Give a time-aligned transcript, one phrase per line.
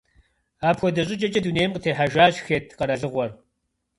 [0.67, 3.31] Апхуэдэ щӏыкӏэкӏэ дунейм къытехьэжащ Хетт къэралыгъуэр.